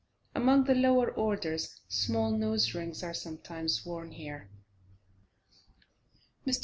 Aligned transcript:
Among 0.33 0.63
the 0.63 0.73
lower 0.73 1.11
orders 1.11 1.79
small 1.87 2.31
nose 2.35 2.73
rings 2.73 3.03
are 3.03 3.13
sometimes 3.13 3.85
worn 3.85 4.09
here. 4.13 4.49
Mr. 6.43 6.59